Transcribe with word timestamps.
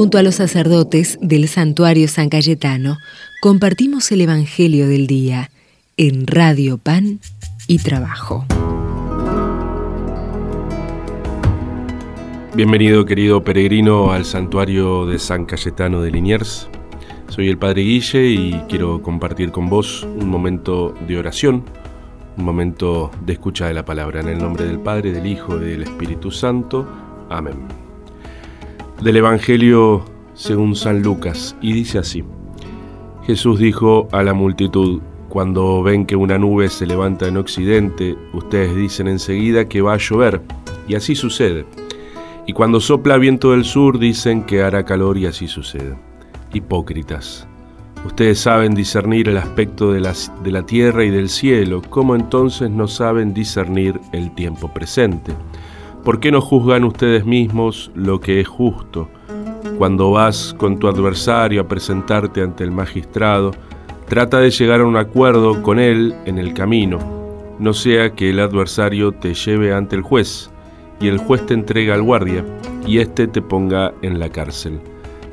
Junto 0.00 0.16
a 0.16 0.22
los 0.22 0.36
sacerdotes 0.36 1.18
del 1.20 1.46
santuario 1.46 2.08
San 2.08 2.30
Cayetano, 2.30 2.96
compartimos 3.42 4.10
el 4.12 4.22
Evangelio 4.22 4.88
del 4.88 5.06
Día 5.06 5.50
en 5.98 6.26
Radio 6.26 6.78
Pan 6.78 7.20
y 7.66 7.80
Trabajo. 7.80 8.46
Bienvenido 12.54 13.04
querido 13.04 13.44
peregrino 13.44 14.10
al 14.10 14.24
santuario 14.24 15.04
de 15.04 15.18
San 15.18 15.44
Cayetano 15.44 16.00
de 16.00 16.10
Liniers. 16.12 16.70
Soy 17.28 17.50
el 17.50 17.58
Padre 17.58 17.82
Guille 17.82 18.26
y 18.30 18.52
quiero 18.70 19.02
compartir 19.02 19.50
con 19.50 19.68
vos 19.68 20.04
un 20.18 20.30
momento 20.30 20.94
de 21.06 21.18
oración, 21.18 21.62
un 22.38 22.44
momento 22.44 23.10
de 23.26 23.34
escucha 23.34 23.66
de 23.66 23.74
la 23.74 23.84
palabra. 23.84 24.20
En 24.20 24.30
el 24.30 24.38
nombre 24.38 24.64
del 24.64 24.80
Padre, 24.80 25.12
del 25.12 25.26
Hijo 25.26 25.58
y 25.58 25.72
del 25.72 25.82
Espíritu 25.82 26.30
Santo. 26.30 26.88
Amén. 27.28 27.89
Del 29.02 29.16
Evangelio 29.16 30.04
según 30.34 30.76
San 30.76 31.02
Lucas, 31.02 31.56
y 31.62 31.72
dice 31.72 31.98
así. 31.98 32.22
Jesús 33.26 33.58
dijo 33.58 34.08
a 34.12 34.22
la 34.22 34.34
multitud, 34.34 35.00
cuando 35.30 35.82
ven 35.82 36.04
que 36.04 36.16
una 36.16 36.38
nube 36.38 36.68
se 36.68 36.86
levanta 36.86 37.26
en 37.26 37.38
occidente, 37.38 38.14
ustedes 38.34 38.76
dicen 38.76 39.08
enseguida 39.08 39.66
que 39.66 39.80
va 39.80 39.94
a 39.94 39.98
llover, 39.98 40.42
y 40.86 40.96
así 40.96 41.14
sucede. 41.14 41.64
Y 42.46 42.52
cuando 42.52 42.78
sopla 42.78 43.16
viento 43.16 43.52
del 43.52 43.64
sur, 43.64 43.98
dicen 43.98 44.42
que 44.42 44.62
hará 44.62 44.84
calor, 44.84 45.16
y 45.16 45.24
así 45.24 45.48
sucede. 45.48 45.96
Hipócritas. 46.52 47.46
Ustedes 48.04 48.38
saben 48.38 48.74
discernir 48.74 49.30
el 49.30 49.38
aspecto 49.38 49.92
de, 49.92 50.00
de 50.42 50.50
la 50.50 50.66
tierra 50.66 51.04
y 51.04 51.10
del 51.10 51.30
cielo, 51.30 51.80
¿cómo 51.88 52.16
entonces 52.16 52.68
no 52.70 52.86
saben 52.86 53.32
discernir 53.32 53.98
el 54.12 54.34
tiempo 54.34 54.68
presente? 54.68 55.32
¿Por 56.04 56.18
qué 56.18 56.30
no 56.32 56.40
juzgan 56.40 56.84
ustedes 56.84 57.26
mismos 57.26 57.90
lo 57.94 58.20
que 58.20 58.40
es 58.40 58.48
justo? 58.48 59.08
Cuando 59.76 60.10
vas 60.10 60.54
con 60.56 60.78
tu 60.78 60.88
adversario 60.88 61.60
a 61.60 61.68
presentarte 61.68 62.42
ante 62.42 62.64
el 62.64 62.70
magistrado, 62.70 63.50
trata 64.08 64.38
de 64.38 64.50
llegar 64.50 64.80
a 64.80 64.86
un 64.86 64.96
acuerdo 64.96 65.62
con 65.62 65.78
él 65.78 66.14
en 66.24 66.38
el 66.38 66.54
camino, 66.54 66.98
no 67.58 67.74
sea 67.74 68.14
que 68.14 68.30
el 68.30 68.40
adversario 68.40 69.12
te 69.12 69.34
lleve 69.34 69.74
ante 69.74 69.94
el 69.94 70.02
juez 70.02 70.50
y 71.00 71.08
el 71.08 71.18
juez 71.18 71.44
te 71.44 71.52
entrega 71.52 71.94
al 71.94 72.02
guardia 72.02 72.44
y 72.86 72.98
éste 72.98 73.26
te 73.26 73.42
ponga 73.42 73.92
en 74.00 74.18
la 74.18 74.30
cárcel. 74.30 74.80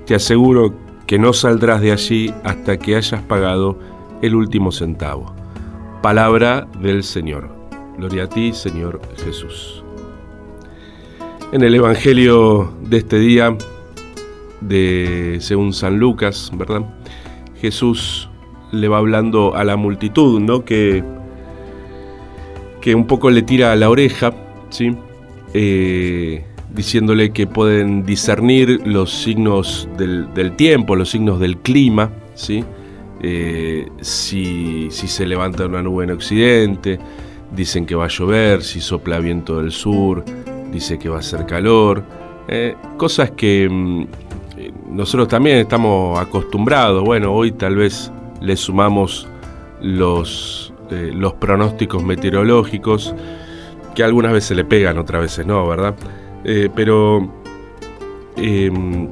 Te 0.06 0.16
aseguro 0.16 0.74
que 1.06 1.18
no 1.18 1.32
saldrás 1.32 1.80
de 1.80 1.94
allí 1.94 2.34
hasta 2.44 2.78
que 2.78 2.98
hayas 2.98 3.22
pagado 3.22 3.80
el 4.22 4.36
último 4.36 4.74
centavo. 4.74 5.34
Palabra 6.02 6.68
del 6.82 7.04
Señor. 7.04 7.50
Gloria 7.98 8.26
a 8.26 8.30
ti, 8.30 8.52
Señor 8.52 9.00
Jesús. 9.24 9.87
En 11.54 11.62
el 11.64 11.74
Evangelio 11.76 12.74
de 12.82 12.98
este 12.98 13.20
día, 13.20 13.58
de 14.60 15.38
según 15.40 15.72
San 15.72 15.98
Lucas, 15.98 16.52
¿verdad? 16.54 16.82
Jesús 17.62 18.30
le 18.74 18.90
va 18.90 18.98
hablando 18.98 19.56
a 19.56 19.64
la 19.64 19.78
multitud, 19.78 20.42
¿no? 20.42 20.66
Que, 20.66 21.06
que 22.82 22.96
un 22.96 23.08
poco 23.08 23.30
le 23.30 23.44
tira 23.44 23.72
a 23.72 23.78
la 23.78 23.90
oreja, 23.90 24.34
¿sí? 24.70 24.94
Eh, 25.54 26.44
diciéndole 26.74 27.32
que 27.32 27.48
pueden 27.48 28.06
discernir 28.06 28.82
los 28.86 29.10
signos 29.14 29.88
del, 29.98 30.52
tiempo, 30.58 30.98
los 30.98 31.10
signos 31.12 31.40
del 31.40 31.60
clima, 31.60 32.12
¿sí? 32.36 32.66
Eh, 33.22 33.88
si, 34.02 34.90
si 34.92 35.08
se 35.08 35.26
levanta 35.26 35.66
una 35.66 35.82
nube 35.82 36.04
en 36.04 36.12
occidente, 36.12 37.00
dicen 37.56 37.86
que 37.86 37.96
va 37.96 38.06
a 38.06 38.10
llover, 38.10 38.64
si 38.64 38.82
sopla 38.82 39.20
viento 39.20 39.62
del 39.62 39.72
sur, 39.72 40.26
dice 40.72 41.00
que 41.00 41.10
va 41.10 41.20
a 41.20 41.22
ser 41.22 41.46
calor, 41.46 42.04
eh, 42.48 42.76
cosas 42.96 43.32
que 43.32 43.68
mm, 43.70 44.02
eh, 44.58 44.72
nosotros 44.90 45.28
también 45.28 45.58
estamos 45.58 46.18
acostumbrados. 46.20 47.04
Bueno, 47.04 47.34
hoy 47.34 47.52
tal 47.52 47.76
vez 47.76 48.12
le 48.42 48.56
sumamos 48.56 49.28
los, 49.82 50.74
eh, 50.90 51.12
los 51.14 51.34
pronósticos 51.34 52.04
meteorológicos, 52.04 53.14
que 53.96 54.04
algunas 54.04 54.32
veces 54.32 54.56
le 54.56 54.64
pegan, 54.64 54.98
otras 54.98 55.22
veces 55.22 55.46
no, 55.46 55.68
¿verdad? 55.68 55.96
pero 56.76 57.30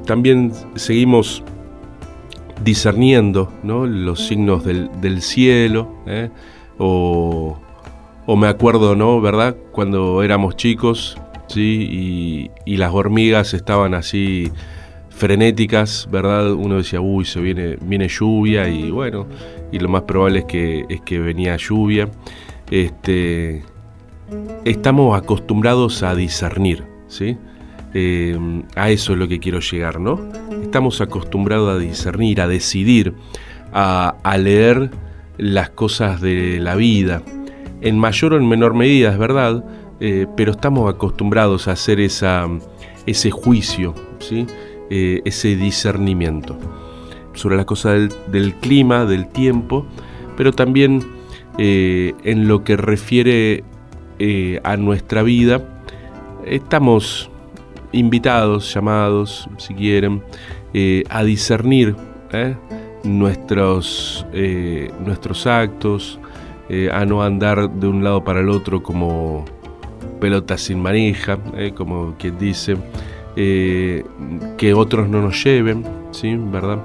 también 0.06 0.52
seguimos 0.76 1.42
discerniendo 2.64 3.52
los 3.62 4.26
signos 4.26 4.64
del, 4.64 4.88
del 5.02 5.20
cielo, 5.20 5.92
o, 6.78 7.58
o 8.26 8.36
me 8.36 8.46
acuerdo, 8.46 8.96
¿no? 8.96 9.20
¿Verdad? 9.20 9.56
Cuando 9.72 10.22
éramos 10.22 10.56
chicos 10.56 11.18
¿sí? 11.48 12.50
Y, 12.64 12.76
las 12.76 12.92
hormigas 12.92 13.54
estaban 13.54 13.94
así 13.94 14.50
frenéticas, 15.08 16.08
¿verdad? 16.10 16.52
Uno 16.52 16.76
decía, 16.76 17.00
uy, 17.00 17.24
se 17.24 17.40
viene, 17.40 17.76
viene 17.80 18.08
lluvia 18.08 18.68
y 18.68 18.90
bueno, 18.90 19.26
y 19.72 19.78
lo 19.78 19.88
más 19.88 20.02
probable 20.02 20.40
es 20.40 20.44
que, 20.44 20.84
es 20.88 21.00
que 21.00 21.18
venía 21.18 21.56
lluvia. 21.56 22.08
Este, 22.70 23.62
estamos 24.64 25.18
acostumbrados 25.18 26.02
a 26.02 26.14
discernir, 26.14 26.84
¿sí? 27.08 27.38
Eh, 27.94 28.38
a 28.74 28.90
eso 28.90 29.14
es 29.14 29.18
lo 29.18 29.26
que 29.26 29.38
quiero 29.38 29.60
llegar, 29.60 30.00
¿no? 30.00 30.20
Estamos 30.62 31.00
acostumbrados 31.00 31.74
a 31.74 31.78
discernir, 31.78 32.42
a 32.42 32.48
decidir, 32.48 33.14
a, 33.72 34.16
a 34.22 34.36
leer 34.36 34.90
las 35.38 35.70
cosas 35.70 36.20
de 36.20 36.58
la 36.60 36.74
vida, 36.74 37.22
en 37.80 37.98
mayor 37.98 38.34
o 38.34 38.36
en 38.36 38.48
menor 38.48 38.74
medida, 38.74 39.12
es 39.12 39.18
verdad, 39.18 39.64
eh, 39.98 40.26
pero 40.36 40.52
estamos 40.52 40.92
acostumbrados 40.92 41.68
a 41.68 41.72
hacer 41.72 42.00
esa, 42.00 42.46
ese 43.06 43.30
juicio, 43.30 43.94
¿sí? 44.18 44.46
Eh, 44.90 45.22
ese 45.24 45.56
discernimiento 45.56 46.58
sobre 47.32 47.56
la 47.56 47.64
cosa 47.64 47.92
del, 47.92 48.54
clima, 48.60 49.06
del 49.06 49.26
tiempo, 49.28 49.86
pero 50.36 50.52
también 50.52 51.02
eh, 51.58 52.14
en 52.24 52.46
lo 52.46 52.62
que 52.62 52.76
refiere 52.76 53.64
a 54.62 54.78
nuestra 54.78 55.22
vida, 55.22 55.60
estamos 56.46 57.30
invitados, 57.92 58.72
llamados, 58.72 59.46
si 59.58 59.74
quieren, 59.74 60.22
a 61.10 61.22
discernir 61.22 61.94
nuestros, 63.04 64.26
nuestros 65.04 65.46
actos, 65.46 66.18
a 66.90 67.04
no 67.04 67.22
andar 67.22 67.70
de 67.70 67.86
un 67.86 68.02
lado 68.02 68.24
para 68.24 68.40
el 68.40 68.48
otro 68.48 68.82
como 68.82 69.44
pelota 70.20 70.58
sin 70.58 70.80
manija, 70.80 71.38
eh, 71.56 71.72
como 71.74 72.14
quien 72.18 72.38
dice, 72.38 72.76
eh, 73.36 74.04
que 74.56 74.74
otros 74.74 75.08
no 75.08 75.22
nos 75.22 75.42
lleven, 75.44 75.84
¿sí? 76.10 76.36
¿verdad? 76.36 76.82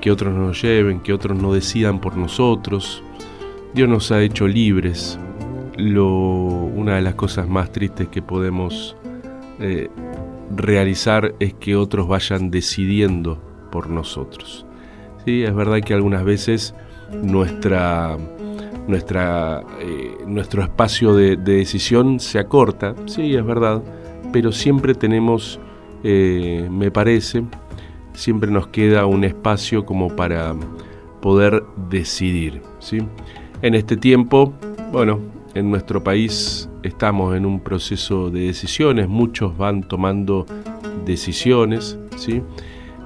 Que 0.00 0.10
otros 0.10 0.34
no 0.34 0.46
nos 0.46 0.62
lleven, 0.62 1.00
que 1.00 1.12
otros 1.12 1.40
no 1.40 1.52
decidan 1.52 2.00
por 2.00 2.16
nosotros. 2.16 3.02
Dios 3.74 3.88
nos 3.88 4.10
ha 4.12 4.22
hecho 4.22 4.46
libres. 4.46 5.18
Lo, 5.76 6.06
una 6.06 6.96
de 6.96 7.02
las 7.02 7.14
cosas 7.14 7.48
más 7.48 7.70
tristes 7.70 8.08
que 8.08 8.22
podemos 8.22 8.96
eh, 9.60 9.88
realizar 10.54 11.34
es 11.40 11.54
que 11.54 11.76
otros 11.76 12.08
vayan 12.08 12.50
decidiendo 12.50 13.40
por 13.70 13.90
nosotros. 13.90 14.64
¿Sí? 15.24 15.42
Es 15.42 15.54
verdad 15.54 15.80
que 15.80 15.92
algunas 15.92 16.24
veces 16.24 16.74
nuestra 17.10 18.16
nuestra, 18.86 19.62
nuestro 20.26 20.62
espacio 20.62 21.14
de, 21.14 21.36
decisión 21.36 22.20
se 22.20 22.38
acorta, 22.38 22.94
sí, 23.06 23.34
es 23.34 23.44
verdad, 23.44 23.82
pero 24.32 24.52
siempre 24.52 24.94
tenemos, 24.94 25.60
eh, 26.02 26.68
me 26.70 26.90
parece, 26.90 27.44
siempre 28.12 28.50
nos 28.50 28.68
queda 28.68 29.06
un 29.06 29.24
espacio 29.24 29.84
como 29.84 30.14
para 30.14 30.54
poder 31.20 31.62
decidir. 31.88 32.62
¿sí? 32.78 32.98
En 33.62 33.74
este 33.74 33.96
tiempo, 33.96 34.52
bueno, 34.92 35.20
en 35.54 35.70
nuestro 35.70 36.02
país 36.02 36.68
estamos 36.82 37.36
en 37.36 37.46
un 37.46 37.60
proceso 37.60 38.30
de 38.30 38.40
decisiones, 38.40 39.08
muchos 39.08 39.56
van 39.56 39.82
tomando 39.82 40.46
decisiones, 41.04 41.98
¿sí? 42.16 42.42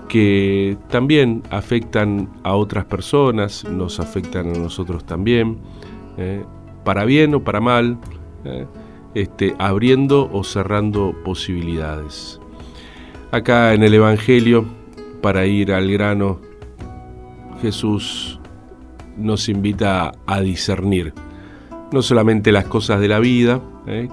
que 0.08 0.76
también 0.88 1.42
afectan 1.50 2.28
a 2.42 2.56
otras 2.56 2.84
personas, 2.84 3.64
nos 3.64 4.00
afectan 4.00 4.48
a 4.48 4.58
nosotros 4.58 5.04
también, 5.04 5.58
¿eh? 6.18 6.42
Para 6.84 7.04
bien 7.04 7.34
o 7.34 7.44
para 7.44 7.60
mal, 7.60 7.98
¿eh? 8.44 8.66
este, 9.14 9.54
abriendo 9.58 10.30
o 10.32 10.44
cerrando 10.44 11.14
posibilidades. 11.24 12.40
Acá 13.32 13.74
en 13.74 13.82
el 13.82 13.94
Evangelio, 13.94 14.64
para 15.22 15.46
ir 15.46 15.72
al 15.72 15.90
grano, 15.90 16.40
Jesús 17.62 18.40
nos 19.16 19.48
invita 19.48 20.12
a 20.26 20.40
discernir 20.40 21.12
no 21.92 22.02
solamente 22.02 22.52
las 22.52 22.66
cosas 22.66 23.00
de 23.00 23.08
la 23.08 23.18
vida, 23.18 23.60
¿eh? 23.86 24.08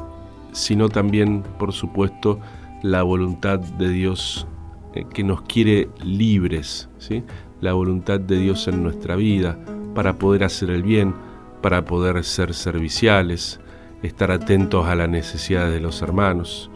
sino 0.52 0.90
también, 0.90 1.44
por 1.60 1.74
supuesto, 1.74 2.40
la 2.82 3.04
voluntad 3.04 3.60
de 3.60 3.90
Dios 3.90 4.48
eh, 4.94 5.06
que 5.14 5.24
nos 5.24 5.42
quiere 5.44 5.90
libres, 6.04 6.90
¿sí? 6.98 7.24
la 7.62 7.74
voluntad 7.74 8.20
de 8.20 8.40
Dios 8.40 8.68
en 8.68 8.84
nuestra 8.84 9.16
vida 9.16 9.58
para 9.94 10.18
poder 10.18 10.44
hacer 10.44 10.70
el 10.70 10.84
bien, 10.84 11.14
para 11.62 11.86
poder 11.86 12.24
ser 12.24 12.54
serviciales, 12.54 13.60
estar 14.04 14.32
atentos 14.32 14.86
a 14.86 14.96
las 14.96 15.10
necesidades 15.10 15.74
de 15.74 15.80
los 15.80 16.02
hermanos. 16.02 16.70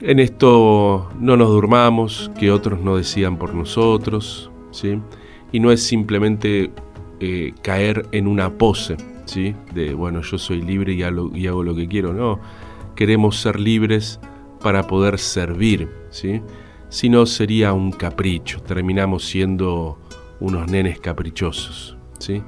En 0.00 0.20
esto 0.20 1.10
no 1.18 1.36
nos 1.36 1.48
durmamos, 1.48 2.30
que 2.38 2.52
otros 2.52 2.80
no 2.80 2.96
decían 2.96 3.36
por 3.36 3.54
nosotros, 3.54 4.50
¿sí? 4.70 5.00
Y 5.50 5.60
no 5.60 5.72
es 5.72 5.82
simplemente 5.82 6.70
eh, 7.20 7.52
caer 7.62 8.06
en 8.12 8.28
una 8.28 8.56
pose, 8.56 8.96
¿sí? 9.24 9.54
De, 9.74 9.94
bueno, 9.94 10.22
yo 10.22 10.38
soy 10.38 10.62
libre 10.62 10.92
y 10.92 11.02
hago, 11.02 11.30
y 11.34 11.48
hago 11.48 11.64
lo 11.64 11.74
que 11.74 11.88
quiero, 11.88 12.12
no. 12.12 12.38
Queremos 12.94 13.40
ser 13.40 13.58
libres 13.58 14.20
para 14.62 14.86
poder 14.86 15.18
servir, 15.18 15.88
¿sí? 16.10 16.42
Si 16.90 17.08
no 17.08 17.26
sería 17.26 17.72
un 17.72 17.90
capricho, 17.90 18.60
terminamos 18.60 19.24
siendo 19.24 19.98
unos 20.40 20.70
nenes 20.70 21.00
caprichosos, 21.00 21.96
¿sí? 22.18 22.42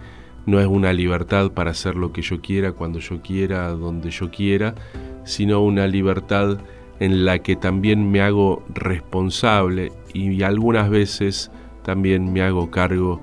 No 0.51 0.59
es 0.59 0.67
una 0.67 0.93
libertad 0.93 1.53
para 1.53 1.71
hacer 1.71 1.95
lo 1.95 2.13
que 2.13 2.23
yo 2.23 2.41
quiera, 2.41 2.73
cuando 2.73 2.99
yo 2.99 3.23
quiera, 3.23 3.69
donde 3.69 4.11
yo 4.11 4.33
quiera, 4.33 4.75
sino 5.23 5.63
una 5.63 5.87
libertad 5.87 6.59
en 6.99 7.25
la 7.25 7.39
que 7.39 7.55
también 7.55 8.11
me 8.11 8.21
hago 8.21 8.65
responsable 8.75 9.93
y 10.13 10.43
algunas 10.43 10.91
veces 10.91 11.53
también 11.85 12.33
me 12.33 12.43
hago 12.43 12.69
cargo 12.69 13.21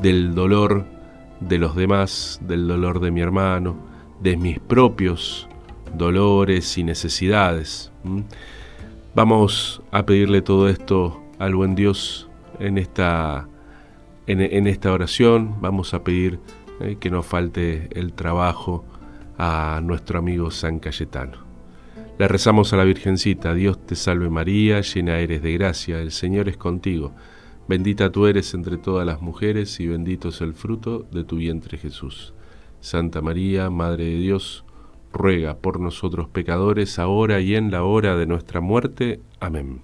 del 0.00 0.34
dolor 0.34 0.86
de 1.40 1.58
los 1.58 1.76
demás, 1.76 2.40
del 2.48 2.66
dolor 2.66 3.00
de 3.00 3.10
mi 3.10 3.20
hermano, 3.20 3.76
de 4.22 4.38
mis 4.38 4.58
propios 4.58 5.50
dolores 5.94 6.78
y 6.78 6.82
necesidades. 6.82 7.92
Vamos 9.14 9.82
a 9.90 10.06
pedirle 10.06 10.40
todo 10.40 10.70
esto 10.70 11.20
al 11.38 11.54
buen 11.54 11.74
Dios 11.74 12.26
en 12.58 12.78
esta, 12.78 13.48
en, 14.26 14.66
esta 14.66 14.92
oración. 14.92 15.56
Vamos 15.60 15.94
a 15.94 16.02
pedir 16.02 16.38
eh, 16.80 16.96
que 16.98 17.10
no 17.10 17.22
falte 17.22 17.88
el 17.92 18.12
trabajo 18.12 18.84
a 19.38 19.80
nuestro 19.82 20.18
amigo 20.18 20.50
San 20.50 20.78
Cayetano. 20.78 21.38
Le 22.18 22.28
rezamos 22.28 22.72
a 22.72 22.76
la 22.76 22.84
Virgencita, 22.84 23.54
Dios 23.54 23.86
te 23.86 23.94
salve 23.94 24.28
María, 24.28 24.82
llena 24.82 25.18
eres 25.18 25.42
de 25.42 25.54
gracia, 25.54 26.00
el 26.00 26.10
Señor 26.10 26.48
es 26.48 26.56
contigo. 26.56 27.12
Bendita 27.66 28.10
tú 28.12 28.26
eres 28.26 28.52
entre 28.52 28.76
todas 28.76 29.06
las 29.06 29.22
mujeres 29.22 29.80
y 29.80 29.86
bendito 29.86 30.28
es 30.28 30.40
el 30.40 30.54
fruto 30.54 31.06
de 31.10 31.24
tu 31.24 31.36
vientre 31.36 31.78
Jesús. 31.78 32.34
Santa 32.80 33.22
María, 33.22 33.70
Madre 33.70 34.04
de 34.04 34.16
Dios, 34.16 34.64
ruega 35.12 35.56
por 35.56 35.80
nosotros 35.80 36.28
pecadores, 36.28 36.98
ahora 36.98 37.40
y 37.40 37.54
en 37.54 37.70
la 37.70 37.84
hora 37.84 38.16
de 38.16 38.26
nuestra 38.26 38.60
muerte. 38.60 39.20
Amén. 39.38 39.82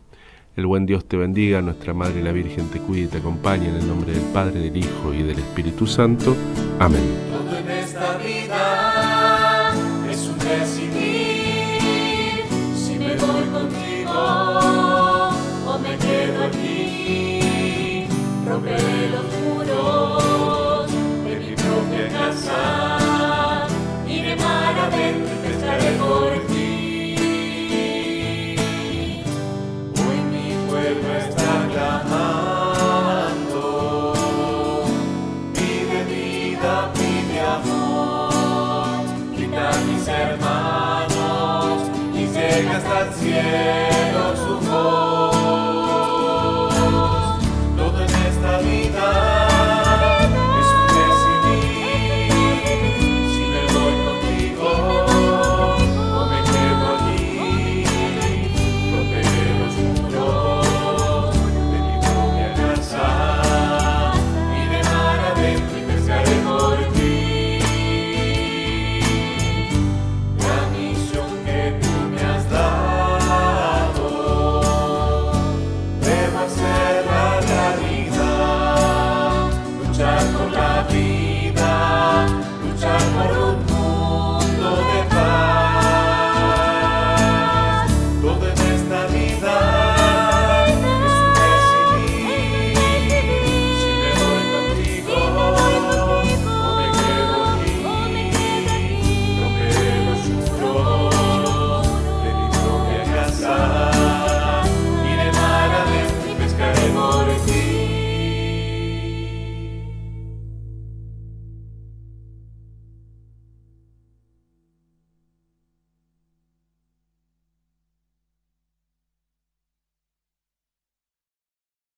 El 0.56 0.64
buen 0.64 0.86
Dios 0.86 1.04
te 1.04 1.18
bendiga, 1.18 1.60
nuestra 1.60 1.92
Madre 1.92 2.22
la 2.22 2.32
Virgen 2.32 2.70
te 2.70 2.78
cuide 2.78 3.02
y 3.02 3.06
te 3.08 3.18
acompañe 3.18 3.68
en 3.68 3.74
el 3.74 3.86
nombre 3.86 4.12
del 4.12 4.24
Padre, 4.32 4.58
del 4.58 4.74
Hijo 4.74 5.12
y 5.12 5.22
del 5.22 5.38
Espíritu 5.38 5.86
Santo. 5.86 6.34
Amén. 6.78 7.75
Ti. 30.94 31.45